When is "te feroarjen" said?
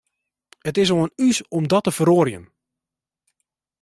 1.85-2.45